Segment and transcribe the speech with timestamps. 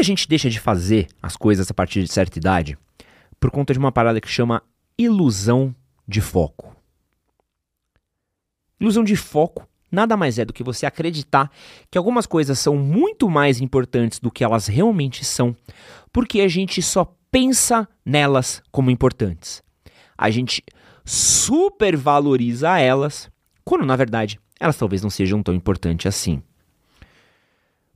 [0.00, 2.78] Muita gente deixa de fazer as coisas a partir de certa idade
[3.38, 4.62] por conta de uma parada que chama
[4.96, 5.74] ilusão
[6.08, 6.74] de foco.
[8.80, 11.50] Ilusão de foco nada mais é do que você acreditar
[11.90, 15.54] que algumas coisas são muito mais importantes do que elas realmente são,
[16.10, 19.62] porque a gente só pensa nelas como importantes.
[20.16, 20.64] A gente
[21.04, 23.30] supervaloriza elas,
[23.62, 26.42] quando na verdade elas talvez não sejam tão importantes assim.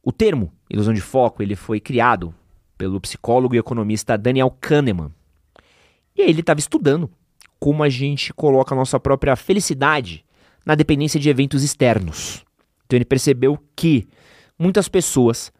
[0.05, 2.35] O termo ilusão de foco ele foi criado
[2.77, 5.11] pelo psicólogo e economista Daniel Kahneman.
[6.15, 7.11] E aí ele estava estudando
[7.59, 10.23] como a gente coloca a nossa própria felicidade
[10.67, 12.45] na dependência de eventos externos.
[12.85, 14.07] Então ele percebeu que
[14.59, 15.51] muitas pessoas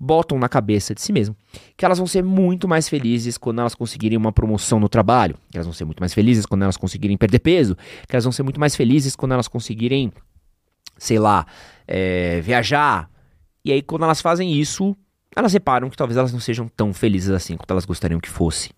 [0.00, 1.36] botam na cabeça de si mesmo
[1.76, 5.58] que elas vão ser muito mais felizes quando elas conseguirem uma promoção no trabalho, que
[5.58, 7.76] elas vão ser muito mais felizes quando elas conseguirem perder peso,
[8.08, 10.12] que elas vão ser muito mais felizes quando elas conseguirem,
[10.96, 11.46] sei lá,
[11.86, 13.10] é, viajar.
[13.64, 14.96] E aí, quando elas fazem isso,
[15.34, 18.70] elas reparam que talvez elas não sejam tão felizes assim quanto elas gostariam que fosse.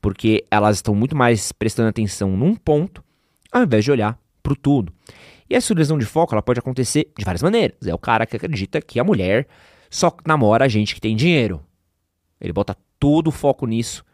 [0.00, 3.02] Porque elas estão muito mais prestando atenção num ponto,
[3.50, 4.92] ao invés de olhar pro tudo.
[5.48, 7.76] E essa lesão de foco ela pode acontecer de várias maneiras.
[7.86, 9.46] É o cara que acredita que a mulher
[9.90, 11.64] só namora a gente que tem dinheiro.
[12.40, 14.04] Ele bota todo o foco nisso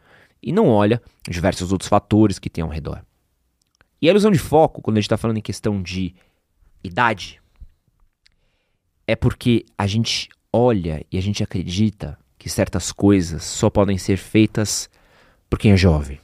[0.41, 3.03] e não olha diversos outros fatores que tem ao redor.
[4.01, 6.15] E a ilusão de foco, quando a gente está falando em questão de
[6.83, 7.40] idade,
[9.11, 14.15] é porque a gente olha e a gente acredita que certas coisas só podem ser
[14.15, 14.89] feitas
[15.49, 16.17] por quem é jovem.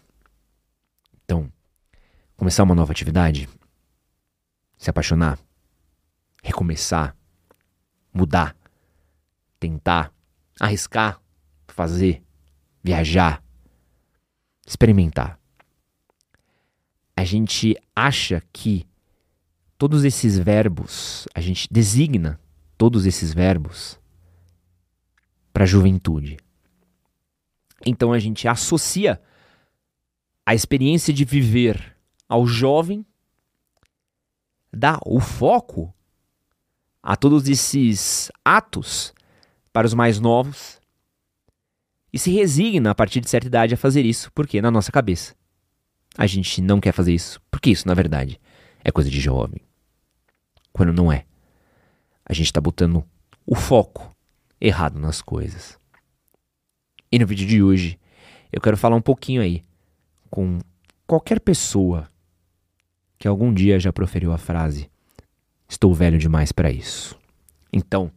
[1.24, 1.52] Então,
[2.38, 3.50] começar uma nova atividade
[4.78, 5.38] se apaixonar,
[6.42, 7.14] recomeçar,
[8.14, 8.56] mudar,
[9.60, 10.14] tentar,
[10.58, 11.20] arriscar,
[11.68, 12.24] fazer,
[12.82, 13.44] viajar,
[14.66, 15.38] experimentar.
[17.18, 18.88] A gente acha que
[19.78, 22.40] todos esses verbos, a gente designa
[22.78, 24.00] todos esses verbos
[25.52, 26.38] para a juventude.
[27.86, 29.22] Então a gente associa
[30.46, 31.96] a experiência de viver
[32.28, 33.06] ao jovem
[34.72, 35.94] dá o foco
[37.02, 39.14] a todos esses atos
[39.72, 40.80] para os mais novos
[42.12, 45.36] e se resigna a partir de certa idade a fazer isso, porque na nossa cabeça
[46.18, 48.40] a gente não quer fazer isso, porque isso na verdade
[48.84, 49.62] é coisa de jovem.
[50.72, 51.26] Quando não é.
[52.28, 53.04] A gente está botando
[53.46, 54.14] o foco
[54.60, 55.80] errado nas coisas.
[57.12, 57.98] E no vídeo de hoje
[58.52, 59.64] eu quero falar um pouquinho aí
[60.30, 60.60] com
[61.06, 62.10] qualquer pessoa
[63.18, 64.90] que algum dia já proferiu a frase:
[65.70, 67.18] Estou velho demais para isso.
[67.72, 68.12] Então,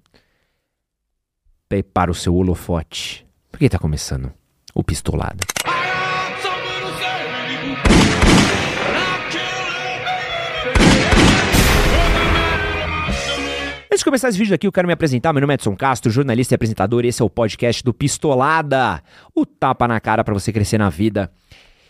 [1.69, 4.33] prepara o seu holofote, porque está começando
[4.75, 5.45] o Pistolada.
[13.93, 15.33] Antes de começar esse vídeo aqui, eu quero me apresentar.
[15.33, 17.05] Meu nome é Edson Castro, jornalista e apresentador.
[17.05, 19.03] Esse é o podcast do Pistolada,
[19.35, 21.29] o tapa na cara para você crescer na vida.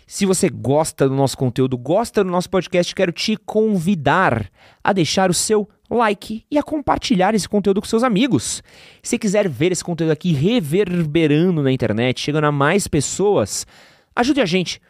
[0.06, 4.50] Se você gosta do nosso conteúdo, gosta do nosso podcast, quero te convidar
[4.82, 8.62] a deixar o seu like e a compartilhar esse conteúdo com seus amigos.
[9.02, 13.66] Se quiser ver esse conteúdo aqui reverberando na internet, chegando a mais pessoas,
[14.16, 14.80] ajude a gente.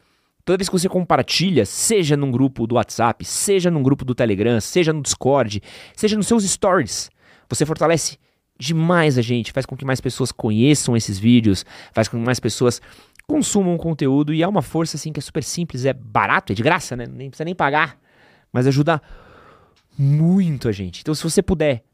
[0.44, 4.60] Toda vez que você compartilha, seja num grupo do WhatsApp, seja num grupo do Telegram,
[4.60, 5.62] seja no Discord,
[5.94, 7.10] seja nos seus stories,
[7.48, 8.18] você fortalece
[8.58, 12.38] demais a gente, faz com que mais pessoas conheçam esses vídeos, faz com que mais
[12.38, 12.80] pessoas
[13.26, 16.62] consumam conteúdo e é uma força assim que é super simples, é barato, é de
[16.62, 17.06] graça, né?
[17.06, 17.98] Nem precisa nem pagar,
[18.52, 19.00] mas ajuda
[19.96, 21.00] muito a gente.
[21.00, 21.84] Então, se você puder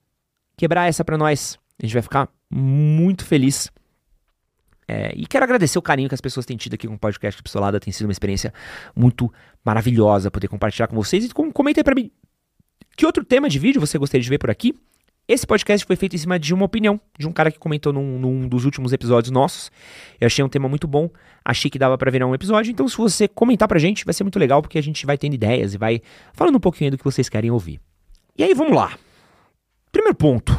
[0.57, 3.71] quebrar essa para nós, a gente vai ficar muito feliz.
[4.89, 7.43] É, e quero agradecer o carinho que as pessoas têm tido aqui com o podcast
[7.43, 7.81] Pistolada.
[7.81, 8.53] Tem sido uma experiência
[8.95, 9.33] muito
[9.65, 11.25] maravilhosa poder compartilhar com vocês.
[11.25, 12.11] E comenta aí pra mim
[12.97, 14.75] que outro tema de vídeo você gostaria de ver por aqui.
[15.29, 18.17] Esse podcast foi feito em cima de uma opinião de um cara que comentou num,
[18.17, 19.73] num, dos últimos episódios nossos.
[20.21, 21.11] Eu achei um tema muito bom,
[21.45, 22.71] achei que dava para virar um episódio.
[22.71, 25.35] Então, se você comentar pra gente, vai ser muito legal, porque a gente vai tendo
[25.35, 26.01] ideias e vai
[26.33, 27.81] falando um pouquinho do que vocês querem ouvir.
[28.39, 28.97] E aí, vamos lá.
[29.91, 30.57] Primeiro ponto.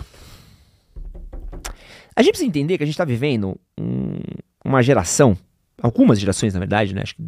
[2.17, 4.17] A gente precisa entender que a gente está vivendo um,
[4.65, 5.37] uma geração,
[5.79, 7.03] algumas gerações, na verdade, né?
[7.03, 7.23] Acho que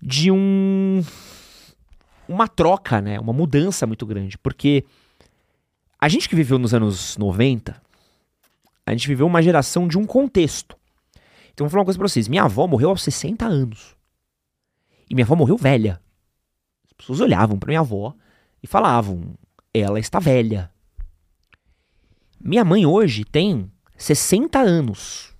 [0.00, 1.04] de um
[2.26, 3.20] uma troca, né?
[3.20, 4.86] Uma mudança muito grande, porque
[6.00, 7.78] a gente que viveu nos anos 90,
[8.86, 10.74] a gente viveu uma geração de um contexto.
[11.52, 12.26] Então vou falar uma coisa pra vocês.
[12.26, 13.94] Minha avó morreu aos 60 anos.
[15.10, 16.00] E minha avó morreu velha.
[16.86, 18.14] As pessoas olhavam para minha avó
[18.62, 19.34] e falavam:
[19.74, 20.70] ela está velha.
[22.48, 25.36] Minha mãe hoje tem 60 anos.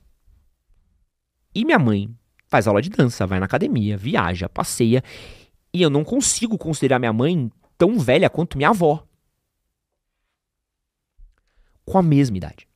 [1.54, 2.14] E minha mãe
[2.46, 5.02] faz aula de dança, vai na academia, viaja, passeia.
[5.72, 9.06] E eu não consigo considerar minha mãe tão velha quanto minha avó.
[11.86, 12.68] com a mesma idade.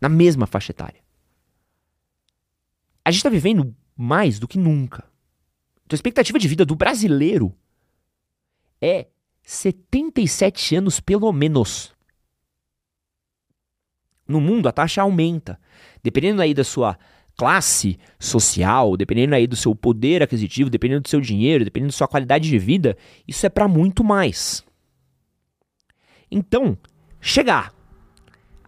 [0.00, 1.04] Na mesma faixa etária.
[3.04, 5.04] A gente está vivendo mais do que nunca.
[5.84, 7.54] Então, a expectativa de vida do brasileiro
[8.80, 9.08] é
[9.42, 11.97] 77 anos pelo menos.
[14.28, 15.58] No mundo, a taxa aumenta.
[16.02, 16.98] Dependendo aí da sua
[17.36, 22.08] classe social, dependendo aí do seu poder aquisitivo, dependendo do seu dinheiro, dependendo da sua
[22.08, 22.96] qualidade de vida,
[23.26, 24.64] isso é para muito mais.
[26.30, 26.76] Então,
[27.20, 27.72] chegar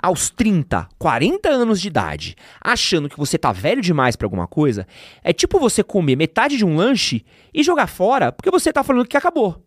[0.02, 4.86] aos 30, 40 anos de idade, achando que você tá velho demais para alguma coisa,
[5.22, 9.06] é tipo você comer metade de um lanche e jogar fora porque você tá falando
[9.06, 9.62] que acabou.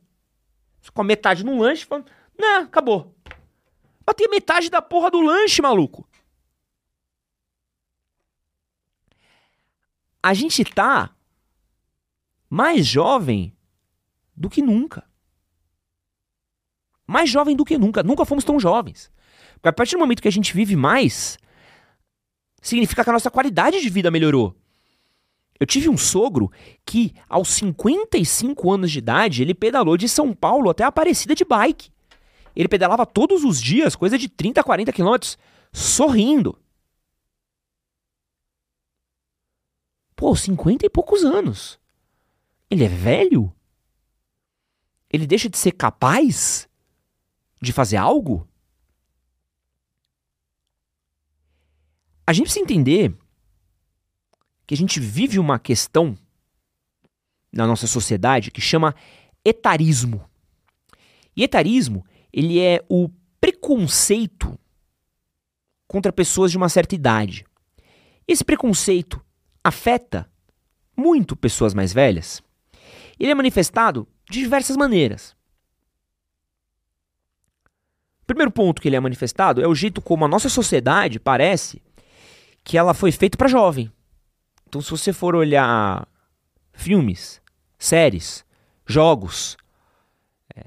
[0.81, 2.03] Você come metade num lanche e fala,
[2.37, 3.13] não, acabou.
[4.05, 6.07] Mas tem metade da porra do lanche, maluco.
[10.21, 11.13] A gente tá
[12.49, 13.55] mais jovem
[14.35, 15.07] do que nunca.
[17.05, 18.03] Mais jovem do que nunca.
[18.03, 19.11] Nunca fomos tão jovens.
[19.55, 21.37] Porque a partir do momento que a gente vive mais,
[22.61, 24.55] significa que a nossa qualidade de vida melhorou.
[25.59, 26.51] Eu tive um sogro
[26.85, 31.92] que, aos 55 anos de idade, ele pedalou de São Paulo até Aparecida de bike.
[32.55, 35.37] Ele pedalava todos os dias, coisa de 30, 40 quilômetros,
[35.71, 36.59] sorrindo.
[40.15, 41.79] Pô, 50 e poucos anos.
[42.69, 43.53] Ele é velho?
[45.09, 46.67] Ele deixa de ser capaz
[47.61, 48.47] de fazer algo?
[52.25, 53.15] A gente precisa entender
[54.65, 56.17] que a gente vive uma questão
[57.51, 58.95] na nossa sociedade que chama
[59.43, 60.27] etarismo.
[61.35, 63.09] E etarismo, ele é o
[63.39, 64.57] preconceito
[65.87, 67.45] contra pessoas de uma certa idade.
[68.27, 69.23] Esse preconceito
[69.63, 70.29] afeta
[70.97, 72.41] muito pessoas mais velhas.
[73.19, 75.35] Ele é manifestado de diversas maneiras.
[78.23, 81.81] O primeiro ponto que ele é manifestado é o jeito como a nossa sociedade parece
[82.63, 83.91] que ela foi feita para jovem.
[84.67, 86.07] Então, se você for olhar
[86.71, 87.41] filmes,
[87.77, 88.45] séries,
[88.87, 89.57] jogos,
[90.55, 90.63] é,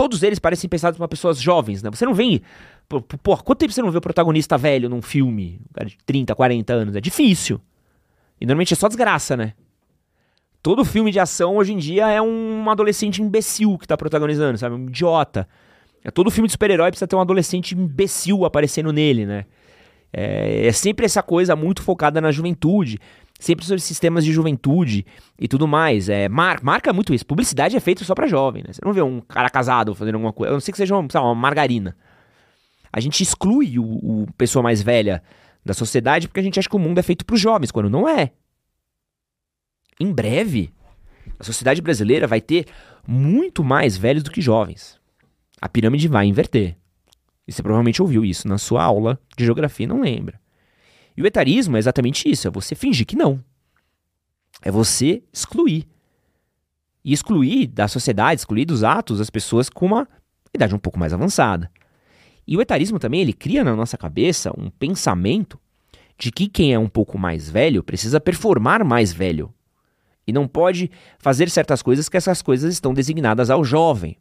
[0.00, 1.90] todos eles parecem pensados para pessoas jovens, né?
[1.90, 2.40] Você não vem.
[2.88, 5.60] Pô, quanto tempo você não vê o protagonista velho num filme?
[5.68, 6.96] Um cara de 30, 40 anos.
[6.96, 7.60] É difícil.
[8.40, 9.52] E normalmente é só desgraça, né?
[10.62, 14.74] Todo filme de ação hoje em dia é um adolescente imbecil que tá protagonizando, sabe?
[14.74, 15.46] Um idiota.
[16.02, 19.44] É todo filme de super-herói precisa ter um adolescente imbecil aparecendo nele, né?
[20.10, 22.98] É, é sempre essa coisa muito focada na juventude,
[23.40, 25.04] sempre sobre sistemas de juventude
[25.38, 26.08] e tudo mais.
[26.08, 27.26] É, mar, marca muito isso.
[27.26, 28.72] Publicidade é feita só para jovem, né?
[28.72, 31.08] Você não vê um cara casado fazendo alguma coisa, a não ser que seja uma,
[31.20, 31.96] uma margarina.
[32.92, 35.22] A gente exclui o, o pessoa mais velha
[35.64, 37.88] da sociedade porque a gente acha que o mundo é feito para os jovens, quando
[37.88, 38.30] não é.
[39.98, 40.72] Em breve,
[41.38, 42.66] a sociedade brasileira vai ter
[43.06, 44.98] muito mais velhos do que jovens.
[45.60, 46.76] A pirâmide vai inverter.
[47.46, 50.40] E você provavelmente ouviu isso na sua aula de geografia não lembra.
[51.16, 53.42] E o etarismo é exatamente isso: é você fingir que não.
[54.62, 55.86] É você excluir.
[57.04, 60.08] E excluir da sociedade, excluir dos atos as pessoas com uma
[60.54, 61.70] idade um pouco mais avançada.
[62.46, 65.58] E o etarismo também ele cria na nossa cabeça um pensamento
[66.18, 69.54] de que quem é um pouco mais velho precisa performar mais velho.
[70.26, 74.18] E não pode fazer certas coisas que essas coisas estão designadas ao jovem.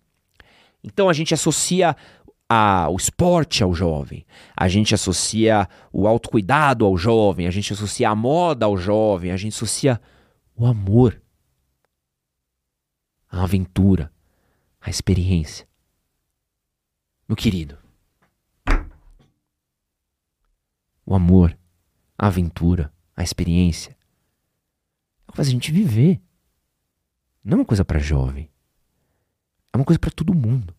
[0.83, 1.95] Então a gente associa
[2.49, 4.25] a, o esporte ao jovem,
[4.57, 9.37] a gente associa o autocuidado ao jovem, a gente associa a moda ao jovem, a
[9.37, 10.01] gente associa
[10.56, 11.21] o amor,
[13.29, 14.11] a aventura,
[14.81, 15.68] a experiência.
[17.27, 17.77] Meu querido,
[21.06, 21.56] o amor,
[22.18, 26.19] a aventura, a experiência é o que faz a gente viver.
[27.44, 28.49] Não é uma coisa para jovem.
[29.71, 30.75] É uma coisa para todo mundo.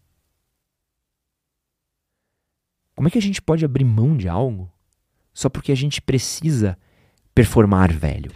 [3.00, 4.70] Como é que a gente pode abrir mão de algo
[5.32, 6.76] só porque a gente precisa
[7.34, 8.30] performar velho?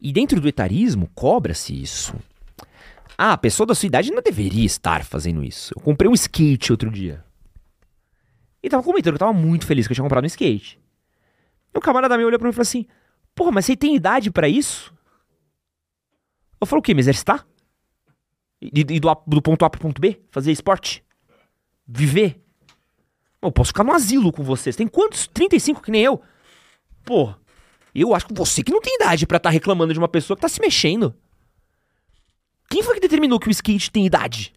[0.00, 2.16] E dentro do etarismo, cobra-se isso.
[3.16, 5.72] Ah, a pessoa da sua idade não deveria estar fazendo isso.
[5.76, 7.24] Eu comprei um skate outro dia.
[8.60, 10.76] E tava comentando que eu tava muito feliz que eu tinha comprado um skate.
[11.72, 12.88] E um camarada meu olhou pra mim e falou assim:
[13.36, 14.92] Porra, mas você tem idade para isso?
[16.60, 16.92] Eu falo o quê?
[16.92, 17.46] Me exercitar?
[18.60, 20.20] E, e do, do ponto A pro ponto B?
[20.32, 21.04] Fazer esporte?
[21.86, 22.42] Viver?
[23.44, 24.74] Eu posso ficar no asilo com vocês.
[24.74, 25.26] Tem quantos?
[25.26, 26.20] 35 que nem eu?
[27.04, 27.34] Pô,
[27.94, 30.34] eu acho que você que não tem idade para estar tá reclamando de uma pessoa
[30.34, 31.14] que tá se mexendo.
[32.70, 34.54] Quem foi que determinou que o skate tem idade?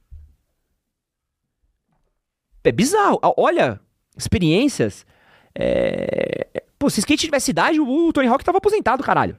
[2.63, 3.19] É bizarro.
[3.37, 3.79] Olha,
[4.17, 5.05] experiências.
[5.53, 6.63] É...
[6.79, 9.37] Pô, se skate tivesse idade, o Tony Hawk tava aposentado, caralho.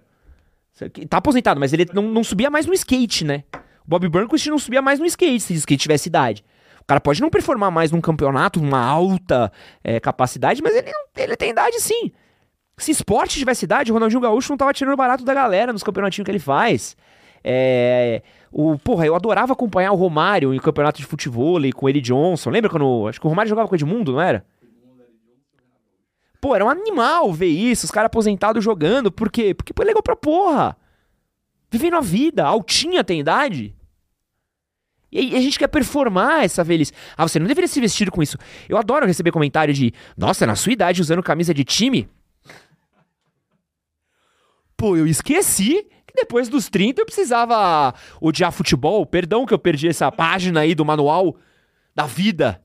[1.09, 3.45] Tá aposentado, mas ele não, não subia mais no skate, né?
[3.87, 6.45] O Bob Burnquist não subia mais no skate se o skate tivesse idade
[6.89, 9.53] cara pode não performar mais num campeonato, uma alta
[9.85, 12.11] é, capacidade, mas ele, ele tem idade sim.
[12.79, 16.25] Se esporte tivesse idade, o Ronaldinho Gaúcho não tava tirando barato da galera nos campeonatinhos
[16.25, 16.97] que ele faz.
[17.45, 21.89] É, o, porra, eu adorava acompanhar o Romário em campeonato de futebol e com o
[21.89, 22.51] Eli Johnson.
[22.51, 23.07] Lembra quando.
[23.07, 24.47] Acho que o Romário jogava com o Edmundo, não era?
[26.41, 29.13] Pô, era um animal ver isso, os caras aposentados jogando.
[29.13, 29.53] Por quê?
[29.53, 30.77] Porque foi legal pra porra.
[31.71, 32.47] Vivendo a vida.
[32.47, 33.75] Altinha tem idade.
[35.11, 36.93] E a gente quer performar essa velhice.
[37.17, 38.37] Ah, você não deveria se vestir com isso.
[38.69, 42.09] Eu adoro receber comentário de: Nossa, na sua idade usando camisa de time.
[44.77, 49.05] Pô, eu esqueci que depois dos 30 eu precisava odiar futebol.
[49.05, 51.37] Perdão que eu perdi essa página aí do manual
[51.95, 52.63] da vida.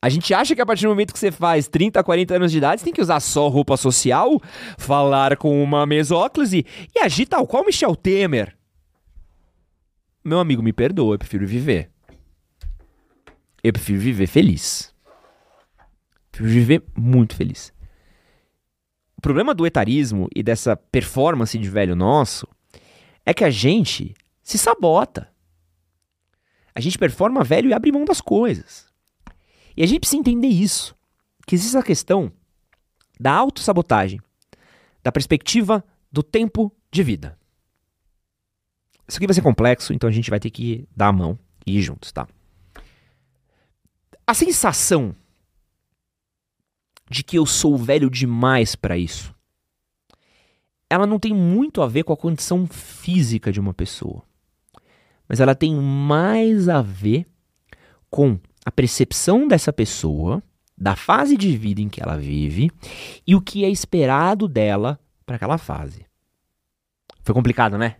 [0.00, 2.58] A gente acha que a partir do momento que você faz 30, 40 anos de
[2.58, 4.40] idade, você tem que usar só roupa social,
[4.76, 8.57] falar com uma mesóclise e agir tal qual Michel Temer.
[10.28, 11.90] Meu amigo, me perdoa, eu prefiro viver.
[13.64, 14.94] Eu prefiro viver feliz.
[16.30, 17.72] prefiro viver muito feliz.
[19.16, 22.46] O problema do etarismo e dessa performance de velho nosso
[23.24, 25.32] é que a gente se sabota.
[26.74, 28.86] A gente performa velho e abre mão das coisas.
[29.74, 30.94] E a gente precisa entender isso.
[31.46, 32.30] Que existe a questão
[33.18, 34.20] da autossabotagem,
[35.02, 35.82] da perspectiva
[36.12, 37.38] do tempo de vida.
[39.08, 41.78] Isso aqui vai ser complexo, então a gente vai ter que dar a mão e
[41.78, 42.28] ir juntos, tá?
[44.26, 45.16] A sensação
[47.10, 49.34] de que eu sou velho demais para isso.
[50.90, 54.22] Ela não tem muito a ver com a condição física de uma pessoa,
[55.26, 57.26] mas ela tem mais a ver
[58.10, 60.42] com a percepção dessa pessoa,
[60.76, 62.70] da fase de vida em que ela vive
[63.26, 66.06] e o que é esperado dela para aquela fase.
[67.22, 67.96] Foi complicado, né?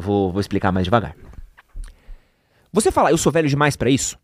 [0.00, 1.16] Vou, vou explicar mais devagar.
[2.72, 4.18] Você falar, eu sou velho demais para isso,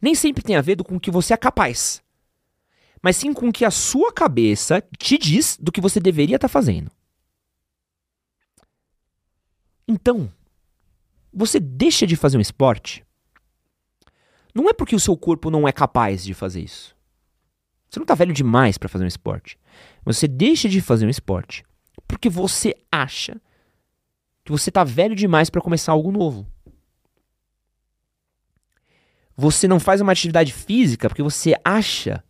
[0.00, 2.02] nem sempre tem a ver com o que você é capaz
[3.02, 6.48] mas sim com o que a sua cabeça te diz do que você deveria estar
[6.48, 6.90] tá fazendo.
[9.86, 10.30] Então,
[11.32, 13.04] você deixa de fazer um esporte
[14.54, 16.96] não é porque o seu corpo não é capaz de fazer isso.
[17.88, 19.56] Você não está velho demais para fazer um esporte.
[20.04, 21.64] Você deixa de fazer um esporte
[22.08, 23.40] porque você acha
[24.48, 26.46] que você está velho demais para começar algo novo.
[29.36, 32.24] Você não faz uma atividade física porque você acha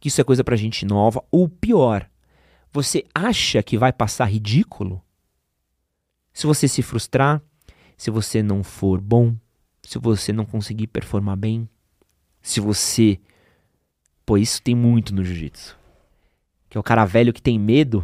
[0.00, 2.08] que isso é coisa pra gente nova, ou pior,
[2.72, 5.02] você acha que vai passar ridículo?
[6.32, 7.42] Se você se frustrar,
[7.94, 9.36] se você não for bom,
[9.82, 11.68] se você não conseguir performar bem,
[12.40, 13.20] se você.
[14.24, 15.78] Pô, isso tem muito no jiu-jitsu.
[16.70, 18.02] Que é o cara velho que tem medo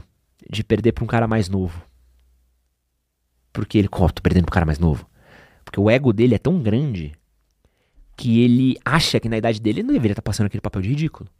[0.48, 1.89] de perder pra um cara mais novo.
[3.52, 5.08] Porque ele, ó, oh, tô perdendo pro cara mais novo.
[5.64, 7.14] Porque o ego dele é tão grande
[8.16, 10.82] que ele acha que na idade dele ele não deveria estar tá passando aquele papel
[10.82, 11.30] de ridículo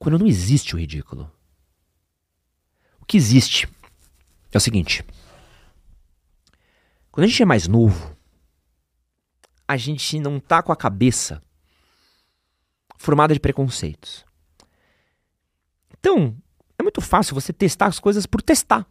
[0.00, 1.30] quando não existe o ridículo.
[3.00, 3.68] O que existe
[4.50, 5.04] é o seguinte:
[7.12, 8.16] quando a gente é mais novo,
[9.68, 11.40] a gente não tá com a cabeça
[12.96, 14.24] formada de preconceitos.
[15.98, 16.34] Então,
[16.78, 18.86] é muito fácil você testar as coisas por testar.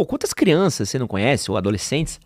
[0.00, 2.18] Pô, quantas crianças você não conhece, ou adolescentes,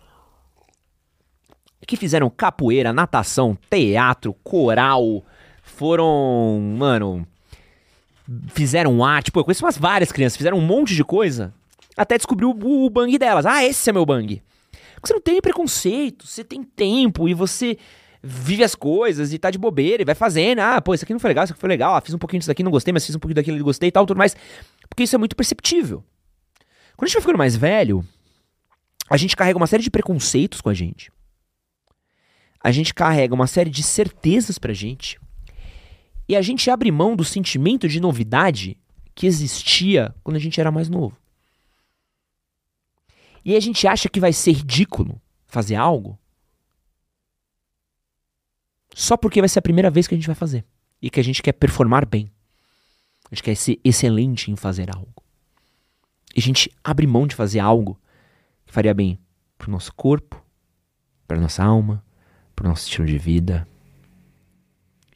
[1.85, 5.25] que fizeram capoeira, natação, teatro, coral,
[5.61, 7.27] foram, mano,
[8.51, 11.53] fizeram arte, pô, eu conheço umas várias crianças, fizeram um monte de coisa,
[11.97, 13.45] até descobriu o, o bang delas.
[13.45, 14.41] Ah, esse é meu bang.
[14.95, 17.77] Porque você não tem preconceito, você tem tempo e você
[18.23, 20.61] vive as coisas e tá de bobeira e vai fazendo.
[20.61, 21.97] Ah, pô, isso aqui não foi legal, isso aqui foi legal.
[21.97, 23.89] Ah, fiz um pouquinho disso aqui, não gostei, mas fiz um pouquinho daquilo e gostei
[23.89, 24.37] e tal, tudo mais.
[24.89, 26.05] Porque isso é muito perceptível.
[26.97, 28.07] Quando a gente vai ficando mais velho,
[29.09, 31.13] a gente carrega uma série de preconceitos com a gente.
[32.61, 35.21] A gente carrega uma série de certezas pra gente.
[36.29, 38.79] E a gente abre mão do sentimento de novidade
[39.15, 41.17] que existia quando a gente era mais novo.
[43.45, 46.19] E a gente acha que vai ser ridículo fazer algo
[48.95, 50.65] só porque vai ser a primeira vez que a gente vai fazer
[51.03, 52.31] e que a gente quer performar bem.
[53.31, 55.24] A gente quer ser excelente em fazer algo.
[56.35, 57.99] E a gente abre mão de fazer algo
[58.67, 59.19] que faria bem
[59.57, 60.45] para o nosso corpo,
[61.27, 62.05] para nossa alma,
[62.55, 63.67] para o nosso estilo de vida.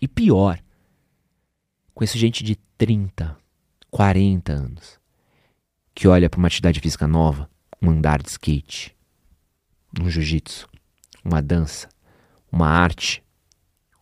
[0.00, 0.60] E pior,
[1.98, 3.36] Conheço gente de 30,
[3.90, 5.00] 40 anos
[5.92, 7.50] que olha para uma atividade física nova,
[7.82, 8.96] um andar de skate,
[10.00, 10.68] um jiu-jitsu,
[11.24, 11.88] uma dança,
[12.52, 13.20] uma arte,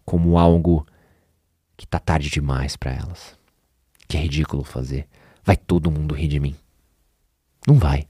[0.04, 0.86] como algo
[1.74, 3.34] que tá tarde demais para elas.
[4.06, 5.08] Que é ridículo fazer.
[5.42, 6.54] Vai todo mundo rir de mim.
[7.66, 8.06] Não vai.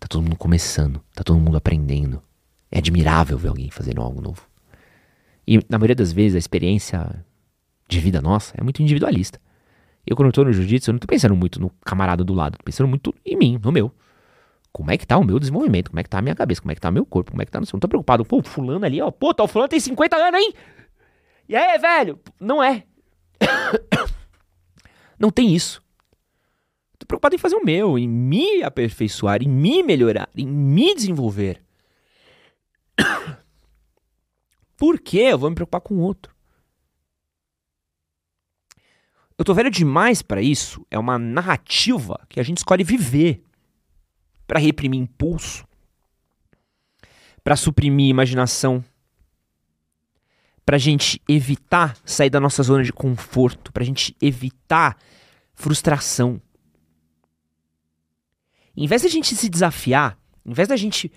[0.00, 2.22] Tá todo mundo começando, tá todo mundo aprendendo.
[2.70, 4.48] É admirável ver alguém fazendo algo novo.
[5.46, 7.24] E na maioria das vezes a experiência
[7.86, 9.38] de vida nossa é muito individualista.
[10.06, 12.56] Eu, quando eu tô no jiu-jitsu, eu não tô pensando muito no camarada do lado,
[12.58, 13.92] tô pensando muito em mim, no meu.
[14.72, 15.90] Como é que tá o meu desenvolvimento?
[15.90, 16.62] Como é que tá a minha cabeça?
[16.62, 17.30] Como é que tá o meu corpo?
[17.30, 17.76] Como é que tá no seu?
[17.76, 18.24] Não tô preocupado.
[18.24, 19.10] Pô, fulano ali, ó.
[19.10, 20.54] Pô, tá, o fulano tem 50 anos, hein?
[21.46, 22.18] E aí, velho?
[22.40, 22.84] Não é.
[25.20, 25.81] não tem isso.
[27.12, 31.62] Preocupado em fazer o meu, em me aperfeiçoar, em me melhorar, em me desenvolver.
[34.78, 36.34] Por que eu vou me preocupar com o outro?
[39.36, 40.86] Eu tô velho demais para isso.
[40.90, 43.44] É uma narrativa que a gente escolhe viver
[44.46, 45.68] para reprimir impulso,
[47.44, 48.82] para suprimir imaginação,
[50.64, 54.96] para gente evitar sair da nossa zona de conforto, para gente evitar
[55.54, 56.40] frustração.
[58.76, 61.12] Em vez da gente se desafiar, em vez da gente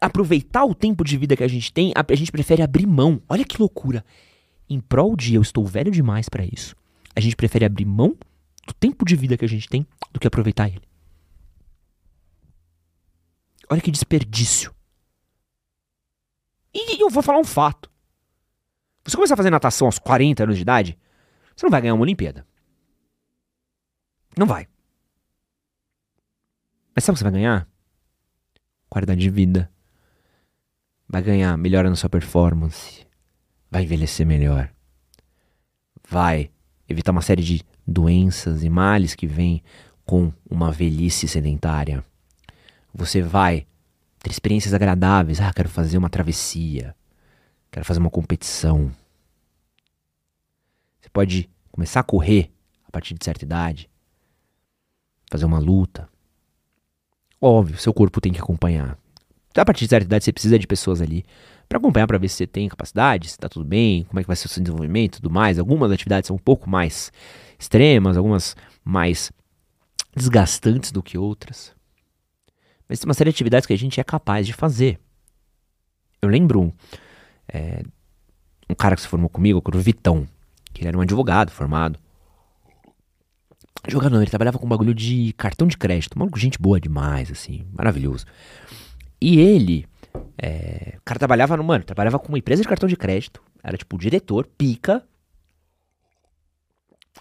[0.00, 3.20] aproveitar o tempo de vida que a gente tem, a, gente prefere abrir mão.
[3.28, 4.04] Olha que loucura.
[4.68, 6.76] Em prol de eu estou velho demais para isso.
[7.16, 8.16] A gente prefere abrir mão
[8.66, 10.86] do tempo de vida que a gente tem do que aproveitar ele.
[13.70, 14.74] Olha que desperdício.
[16.72, 17.90] E eu vou falar um fato.
[19.04, 20.98] Você começar a fazer natação aos 40 anos de idade,
[21.56, 22.46] você não vai ganhar uma Olimpíada.
[24.36, 24.68] Não vai.
[26.98, 27.68] Mas sabe o que você vai ganhar?
[28.90, 29.70] Qualidade de vida.
[31.08, 33.06] Vai ganhar melhora na sua performance.
[33.70, 34.68] Vai envelhecer melhor.
[36.10, 36.50] Vai
[36.88, 39.62] evitar uma série de doenças e males que vêm
[40.04, 42.04] com uma velhice sedentária.
[42.92, 43.64] Você vai
[44.18, 45.40] ter experiências agradáveis.
[45.40, 46.96] Ah, quero fazer uma travessia.
[47.70, 48.90] Quero fazer uma competição.
[51.00, 52.50] Você pode começar a correr
[52.84, 53.88] a partir de certa idade.
[55.30, 56.08] Fazer uma luta.
[57.40, 58.98] Óbvio, seu corpo tem que acompanhar.
[59.56, 61.24] A partir de certa idade você precisa de pessoas ali
[61.68, 64.26] para acompanhar para ver se você tem capacidade, se está tudo bem, como é que
[64.26, 65.58] vai ser o seu desenvolvimento tudo mais.
[65.58, 67.12] Algumas atividades são um pouco mais
[67.58, 69.30] extremas, algumas mais
[70.16, 71.74] desgastantes do que outras.
[72.88, 74.98] Mas tem uma série de atividades que a gente é capaz de fazer.
[76.22, 76.72] Eu lembro
[77.48, 77.82] é,
[78.68, 80.26] um cara que se formou comigo, que era o Vitão,
[80.72, 81.98] que ele era um advogado formado.
[83.86, 86.18] Jogador, ele trabalhava com um bagulho de cartão de crédito.
[86.18, 88.26] Maluco, gente boa demais, assim, maravilhoso.
[89.20, 89.86] E ele,
[90.36, 93.42] é, o cara trabalhava no, mano, trabalhava com uma empresa de cartão de crédito.
[93.62, 95.04] Era tipo diretor, pica.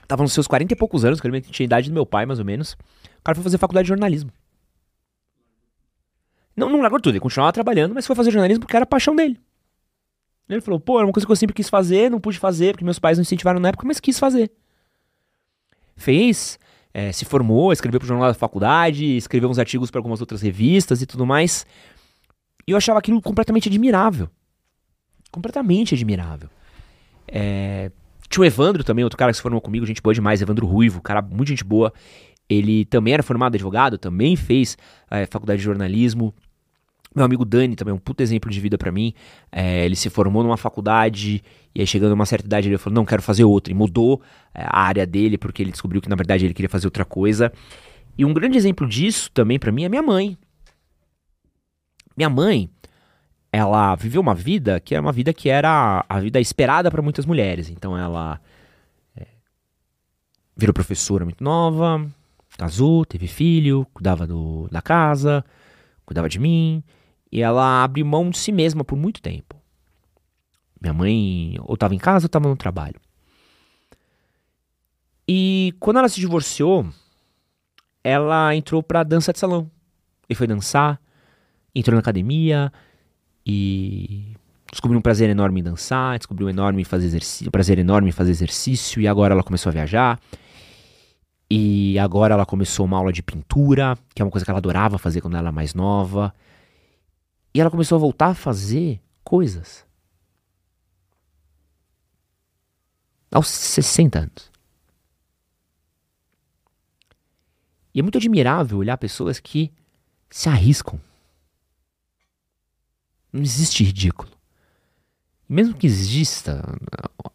[0.07, 2.39] Tava nos seus 40 e poucos anos, que tinha a idade do meu pai, mais
[2.39, 2.73] ou menos.
[3.19, 4.31] O cara foi fazer faculdade de jornalismo.
[6.55, 9.15] Não, não largou tudo, ele continuava trabalhando, mas foi fazer jornalismo porque era a paixão
[9.15, 9.39] dele.
[10.49, 12.85] Ele falou, pô, era uma coisa que eu sempre quis fazer, não pude fazer, porque
[12.85, 14.49] meus pais não incentivaram na época, mas quis fazer.
[15.97, 16.57] Fez,
[16.93, 21.01] é, se formou, escreveu pro jornal da faculdade, escreveu uns artigos para algumas outras revistas
[21.01, 21.65] e tudo mais.
[22.65, 24.29] E eu achava aquilo completamente admirável.
[25.31, 26.49] Completamente admirável.
[27.27, 27.91] É...
[28.29, 31.01] Tinha o Evandro também, outro cara que se formou comigo, gente boa demais, Evandro Ruivo,
[31.01, 31.93] cara muito gente boa.
[32.49, 34.77] Ele também era formado advogado, também fez
[35.09, 36.33] é, faculdade de jornalismo,
[37.17, 39.13] meu amigo Dani também é um puto exemplo de vida para mim.
[39.51, 41.43] É, ele se formou numa faculdade
[41.75, 43.71] e aí chegando a uma certa idade ele falou, não, quero fazer outra.
[43.71, 44.21] E mudou
[44.53, 47.51] é, a área dele porque ele descobriu que na verdade ele queria fazer outra coisa.
[48.17, 50.37] E um grande exemplo disso também para mim é minha mãe.
[52.15, 52.69] Minha mãe,
[53.51, 57.25] ela viveu uma vida que era uma vida que era a vida esperada para muitas
[57.25, 57.69] mulheres.
[57.69, 58.39] Então ela
[59.15, 59.27] é,
[60.55, 62.07] virou professora muito nova,
[62.57, 65.45] casou, teve filho, cuidava do, da casa,
[66.05, 66.83] cuidava de mim.
[67.31, 69.55] E ela abriu mão de si mesma por muito tempo.
[70.81, 72.99] Minha mãe ou estava em casa ou estava no trabalho.
[75.27, 76.87] E quando ela se divorciou,
[78.03, 79.69] ela entrou pra dança de salão.
[80.29, 80.99] E foi dançar,
[81.75, 82.71] entrou na academia
[83.45, 84.35] e
[84.71, 88.11] descobriu um prazer enorme em dançar, descobriu um enorme fazer exercício, um prazer enorme em
[88.11, 90.19] fazer exercício e agora ela começou a viajar.
[91.49, 94.97] E agora ela começou uma aula de pintura, que é uma coisa que ela adorava
[94.97, 96.33] fazer quando ela era mais nova.
[97.57, 99.83] E ela começou a voltar a fazer coisas.
[103.31, 104.51] Aos 60 anos.
[107.95, 109.73] E é muito admirável olhar pessoas que
[110.29, 111.01] se arriscam.
[113.33, 114.37] Não existe ridículo.
[115.49, 116.61] Mesmo que exista,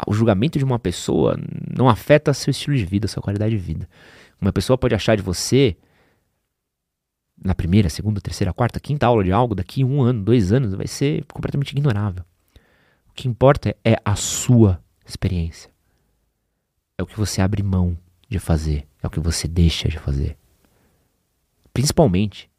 [0.07, 1.37] o julgamento de uma pessoa
[1.77, 3.89] não afeta seu estilo de vida, sua qualidade de vida.
[4.41, 5.77] Uma pessoa pode achar de você
[7.45, 10.87] na primeira, segunda, terceira, quarta, quinta aula de algo, daqui um ano, dois anos, vai
[10.87, 12.25] ser completamente ignorável.
[13.09, 15.71] O que importa é a sua experiência.
[16.97, 20.37] É o que você abre mão de fazer, é o que você deixa de fazer.
[21.73, 22.51] Principalmente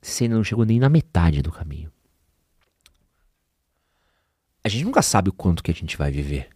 [0.00, 1.90] se você ainda não chegou nem na metade do caminho.
[4.64, 6.48] a gente nunca sabe o quanto que a gente vai viver.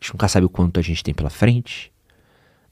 [0.00, 1.92] A gente nunca sabe o quanto a gente tem pela frente.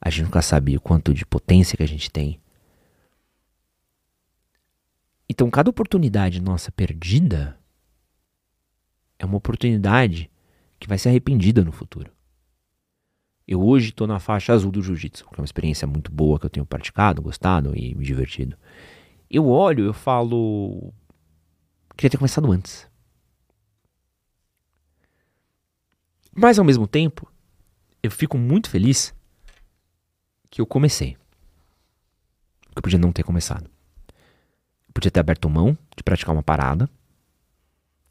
[0.01, 2.41] A gente nunca sabe o quanto de potência que a gente tem.
[5.31, 7.57] Então, cada oportunidade nossa perdida
[9.17, 10.29] é uma oportunidade
[10.77, 12.11] que vai ser arrependida no futuro.
[13.47, 16.47] Eu hoje estou na faixa azul do jiu-jitsu, que é uma experiência muito boa que
[16.47, 18.59] eu tenho praticado, gostado e me divertido.
[19.31, 20.93] Eu olho, eu falo,
[21.97, 22.91] queria ter começado antes.
[26.35, 27.33] Mas ao mesmo tempo,
[28.03, 29.15] eu fico muito feliz
[30.51, 31.17] que eu comecei.
[32.73, 33.71] Que eu podia não ter começado.
[34.93, 36.89] Podia ter aberto mão de praticar uma parada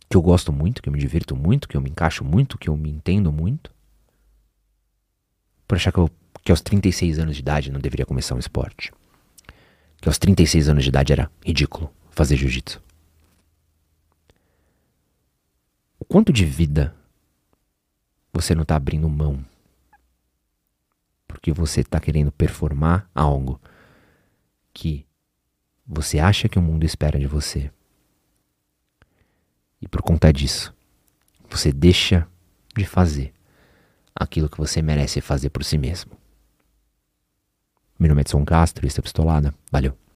[0.10, 2.70] que eu gosto muito, que eu me divirto muito, que eu me encaixo muito, que
[2.70, 3.72] eu me entendo muito.
[5.68, 6.10] Por achar que, eu,
[6.44, 8.92] que aos 36 anos de idade não deveria começar um esporte.
[10.02, 12.82] Que aos 36 anos de idade era ridículo fazer jiu-jitsu.
[16.00, 16.96] O quanto de vida
[18.34, 19.46] você não está abrindo mão
[21.30, 23.62] porque você está querendo performar algo
[24.74, 25.06] que
[25.92, 27.72] você acha que o mundo espera de você
[29.82, 30.74] e por conta disso,
[31.50, 32.28] você deixa
[32.76, 33.34] de fazer
[34.14, 36.12] aquilo que você merece fazer por si mesmo.
[37.98, 39.54] Meu nome é Edson Castro e esse é Pistolada.
[39.72, 39.98] Valeu.